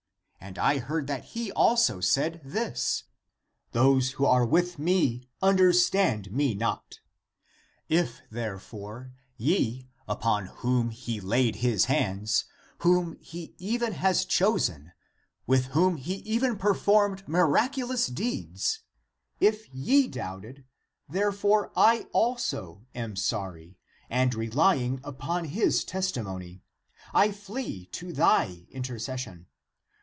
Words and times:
^^ 0.41 0.43
And 0.53 0.57
I 0.57 0.79
heard 0.79 1.05
that 1.05 1.23
he 1.23 1.51
also 1.51 2.01
said 2.01 2.41
this: 2.43 3.03
Those 3.73 4.13
who 4.13 4.25
are 4.25 4.45
with 4.45 4.79
me, 4.79 5.29
understood 5.39 6.33
me 6.33 6.55
not.^^ 6.55 6.97
If, 7.87 8.23
therefore, 8.31 9.13
ye, 9.37 9.87
upon 10.07 10.47
whom 10.47 10.89
he 10.89 11.21
laid 11.21 11.57
his 11.57 11.85
hands,^^ 11.85 12.51
whom 12.83 13.15
he 13.21 13.53
even 13.59 13.93
has 13.93 14.25
cho 14.25 14.57
sen, 14.57 14.93
with 15.45 15.65
whom 15.67 15.97
he 15.97 16.15
even 16.15 16.57
performed 16.57 17.25
miraculous 17.27 18.07
deeds— 18.07 18.79
if 19.39 19.69
ye 19.71 20.07
doubted, 20.07 20.65
therefore 21.07 21.71
I 21.75 22.07
also 22.13 22.83
am 22.95 23.15
sorry, 23.15 23.77
and 24.09 24.33
relying 24.33 25.01
upon 25.03 25.45
his 25.45 25.85
testimony, 25.85 26.63
I 27.13 27.31
flee 27.31 27.85
to 27.93 28.11
thy 28.11 28.65
inter 28.71 28.97
cession. 28.97 29.45